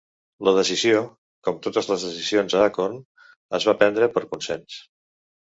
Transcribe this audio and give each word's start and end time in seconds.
La 0.47 0.51
decisió, 0.59 1.01
com 1.47 1.59
totes 1.65 1.89
les 1.91 2.05
decisions 2.07 2.57
a 2.61 2.63
Acorn, 2.71 2.99
es 3.61 3.69
va 3.71 3.77
prendre 3.83 4.11
per 4.19 4.27
consens. 4.35 4.81